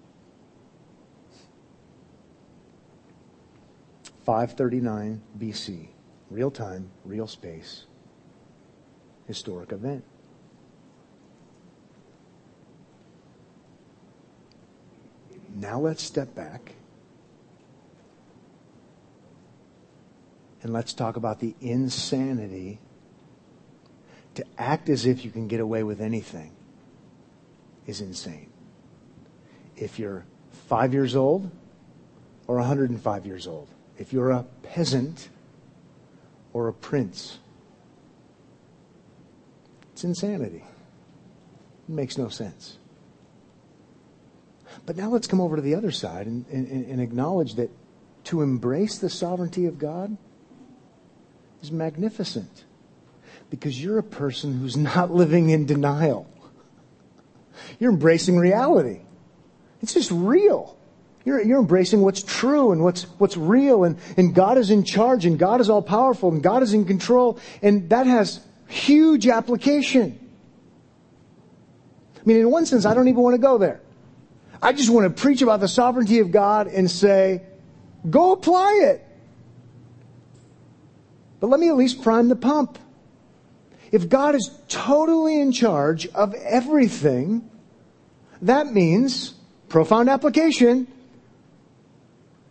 [4.24, 5.88] 539 BC
[6.30, 7.84] real time, real space,
[9.26, 10.04] historic event.
[15.54, 16.74] Now let's step back
[20.62, 22.78] and let's talk about the insanity
[24.36, 26.52] to act as if you can get away with anything
[27.86, 28.49] is insane.
[29.80, 30.24] If you're
[30.68, 31.50] five years old
[32.46, 33.66] or 105 years old,
[33.98, 35.28] if you're a peasant
[36.52, 37.38] or a prince.
[39.92, 40.64] It's insanity.
[41.88, 42.78] It makes no sense.
[44.86, 47.70] But now let's come over to the other side and, and, and acknowledge that
[48.24, 50.16] to embrace the sovereignty of God
[51.62, 52.64] is magnificent
[53.50, 56.28] because you're a person who's not living in denial.
[57.78, 59.00] You're embracing reality.
[59.82, 60.76] It's just real.
[61.24, 65.26] You're, you're embracing what's true and what's, what's real and, and God is in charge
[65.26, 70.18] and God is all powerful and God is in control and that has huge application.
[72.16, 73.80] I mean, in one sense, I don't even want to go there.
[74.62, 77.42] I just want to preach about the sovereignty of God and say,
[78.08, 79.06] go apply it.
[81.40, 82.78] But let me at least prime the pump.
[83.90, 87.50] If God is totally in charge of everything,
[88.42, 89.34] that means
[89.70, 90.86] profound application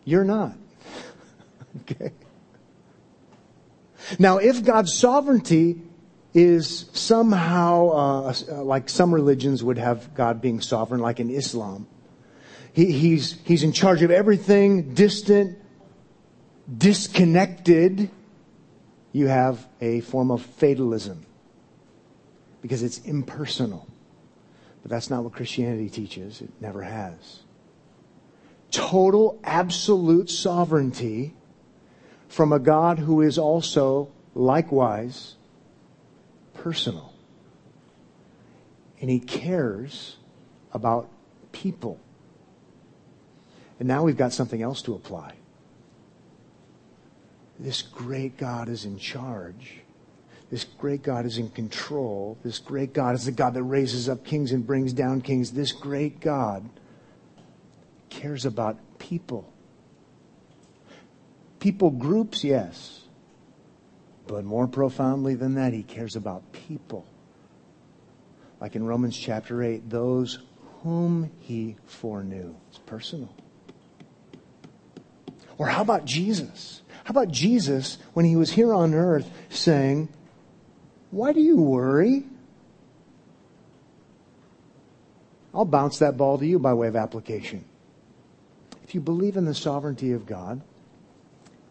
[0.06, 0.58] you're not.
[1.82, 2.12] okay?
[4.18, 5.82] Now, if God's sovereignty
[6.34, 11.86] is somehow uh, uh, like some religions would have God being sovereign, like in Islam,
[12.74, 15.60] he, he's, he's in charge of everything, distant,
[16.76, 18.10] disconnected.
[19.12, 21.26] You have a form of fatalism
[22.62, 23.89] because it's impersonal.
[24.90, 26.42] But that's not what Christianity teaches.
[26.42, 27.42] It never has
[28.72, 31.36] total, absolute sovereignty
[32.28, 35.36] from a God who is also likewise
[36.56, 37.14] personal.
[39.00, 40.18] And he cares
[40.74, 41.10] about
[41.52, 42.00] people.
[43.80, 45.36] And now we've got something else to apply.
[47.58, 49.79] This great God is in charge.
[50.50, 52.38] This great God is in control.
[52.44, 55.52] This great God is the God that raises up kings and brings down kings.
[55.52, 56.68] This great God
[58.10, 59.52] cares about people.
[61.60, 63.02] People groups, yes.
[64.26, 67.06] But more profoundly than that, he cares about people.
[68.60, 70.40] Like in Romans chapter 8, those
[70.82, 72.56] whom he foreknew.
[72.70, 73.34] It's personal.
[75.58, 76.82] Or how about Jesus?
[77.04, 80.10] How about Jesus when he was here on earth saying,
[81.12, 82.24] Why do you worry?
[85.54, 87.66] I'll bounce that ball to you by way of application.
[88.84, 90.62] If you believe in the sovereignty of God,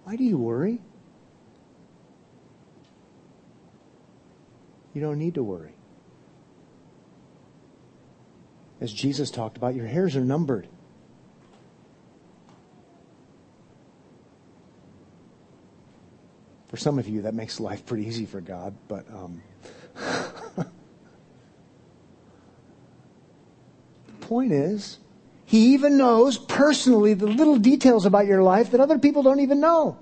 [0.05, 0.81] why do you worry?
[4.95, 5.73] You don't need to worry.
[8.81, 10.69] As Jesus talked about, your hairs are numbered.
[16.69, 19.43] For some of you, that makes life pretty easy for God, but um,
[20.57, 20.67] the
[24.21, 24.99] point is,
[25.47, 29.61] He even knows personally the little details about your life that other people don't even
[29.61, 29.99] know.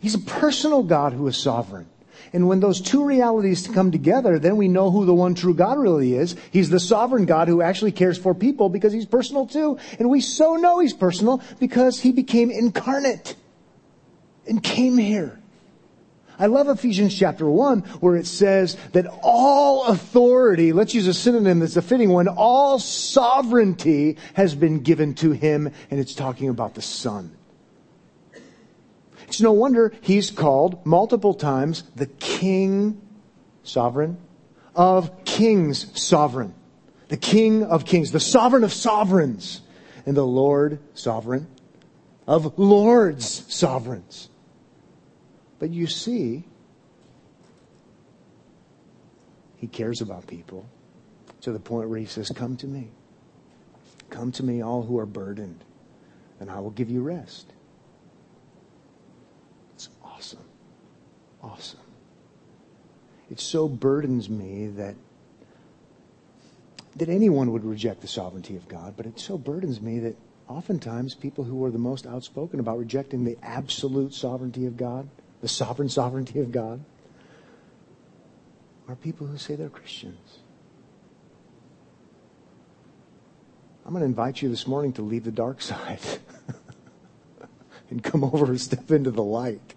[0.00, 1.88] He's a personal God who is sovereign.
[2.32, 5.78] And when those two realities come together, then we know who the one true God
[5.78, 6.36] really is.
[6.50, 9.78] He's the sovereign God who actually cares for people because he's personal too.
[9.98, 13.34] And we so know he's personal because he became incarnate
[14.46, 15.38] and came here.
[16.38, 21.58] I love Ephesians chapter 1 where it says that all authority, let's use a synonym
[21.58, 26.74] that's a fitting one, all sovereignty has been given to him and it's talking about
[26.74, 27.36] the Son.
[29.26, 33.00] It's no wonder he's called multiple times the King
[33.62, 34.18] sovereign
[34.74, 36.54] of kings sovereign.
[37.08, 39.62] The King of kings, the sovereign of sovereigns,
[40.06, 41.48] and the Lord sovereign
[42.26, 44.28] of lords sovereigns.
[45.58, 46.44] But you see,
[49.56, 50.66] he cares about people
[51.40, 52.88] to the point where he says, Come to me.
[54.10, 55.62] Come to me, all who are burdened,
[56.40, 57.52] and I will give you rest.
[59.74, 60.44] It's awesome.
[61.42, 61.80] Awesome.
[63.30, 64.94] It so burdens me that
[66.96, 70.16] that anyone would reject the sovereignty of God, but it so burdens me that
[70.48, 75.08] oftentimes people who are the most outspoken about rejecting the absolute sovereignty of God,
[75.40, 76.84] the sovereign sovereignty of God,
[78.88, 80.38] are people who say they're Christians.
[83.84, 86.00] I'm going to invite you this morning to leave the dark side
[87.90, 89.74] and come over and step into the light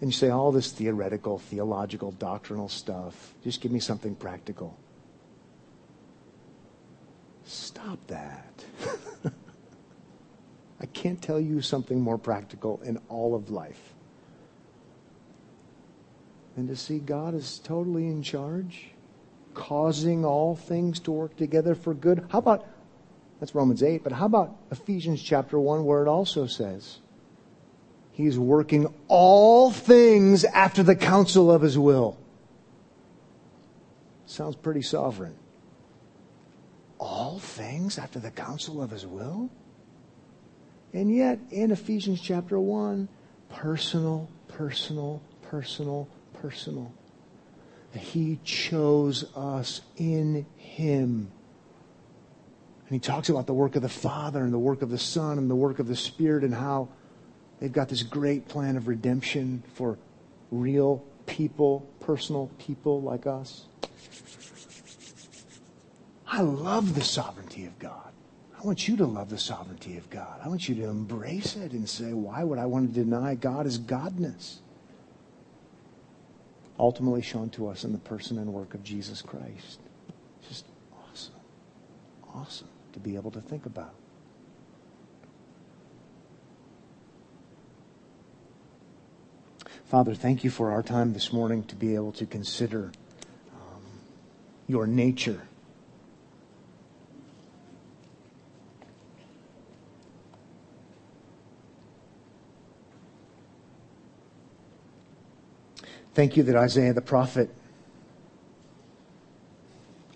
[0.00, 3.34] and you say all this theoretical, theological, doctrinal stuff.
[3.42, 4.78] Just give me something practical.
[7.44, 8.64] Stop that.
[10.80, 13.94] I can't tell you something more practical in all of life
[16.54, 18.90] than to see God is totally in charge,
[19.54, 22.24] causing all things to work together for good.
[22.30, 22.66] How about,
[23.40, 26.98] that's Romans 8, but how about Ephesians chapter 1 where it also says,
[28.10, 32.18] He's working all things after the counsel of his will.
[34.26, 35.36] Sounds pretty sovereign.
[36.98, 39.50] All things after the counsel of his will?
[40.92, 43.08] And yet, in Ephesians chapter 1,
[43.50, 46.92] personal, personal, personal, personal.
[47.92, 51.30] He chose us in him.
[52.86, 55.36] And he talks about the work of the Father and the work of the Son
[55.36, 56.88] and the work of the Spirit and how
[57.60, 59.98] They've got this great plan of redemption for
[60.50, 63.66] real people, personal people like us.
[66.26, 68.07] I love the sovereignty of God.
[68.58, 70.40] I want you to love the sovereignty of God.
[70.44, 73.66] I want you to embrace it and say, why would I want to deny God
[73.66, 74.56] as godness?
[76.76, 79.80] Ultimately shown to us in the person and work of Jesus Christ.
[80.48, 81.34] Just awesome.
[82.34, 83.94] Awesome to be able to think about.
[89.84, 92.92] Father, thank you for our time this morning to be able to consider
[93.54, 93.82] um,
[94.66, 95.47] your nature.
[106.18, 107.48] Thank you that Isaiah the prophet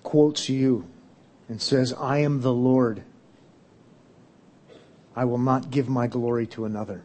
[0.03, 0.89] quotes you
[1.49, 3.05] and says, I am the Lord.
[5.15, 7.05] I will not give my glory to another.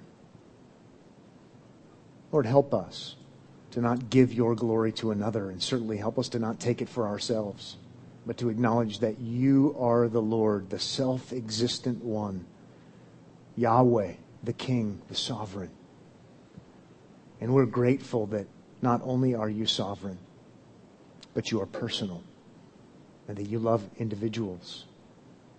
[2.32, 3.18] Lord, help us
[3.70, 6.90] to not give your glory to another, and certainly help us to not take it
[6.90, 7.78] for ourselves.
[8.26, 12.48] but to acknowledge that you are the Lord, the self existent one,
[13.56, 15.70] Yahweh, the King, the sovereign.
[17.40, 18.48] And we're grateful that
[18.88, 20.18] not only are you sovereign,
[21.34, 22.24] but you are personal,
[23.28, 24.86] and that you love individuals,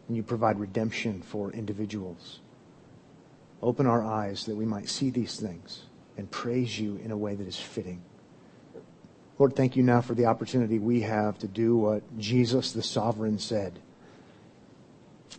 [0.07, 2.41] and you provide redemption for individuals.
[3.63, 5.83] Open our eyes that we might see these things
[6.17, 8.01] and praise you in a way that is fitting.
[9.39, 13.39] Lord, thank you now for the opportunity we have to do what Jesus the sovereign
[13.39, 13.79] said.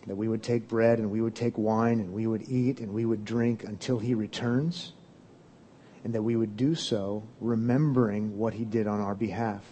[0.06, 2.94] That we would take bread and we would take wine and we would eat and
[2.94, 4.92] we would drink until he returns.
[6.04, 9.62] And that we would do so remembering what he did on our behalf.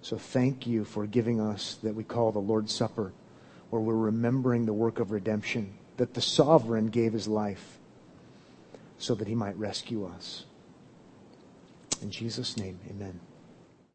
[0.00, 3.12] So thank you for giving us that we call the Lord's Supper,
[3.70, 7.78] where we're remembering the work of redemption, that the sovereign gave his life
[8.98, 10.44] so that he might rescue us.
[12.02, 13.20] In Jesus' name, amen.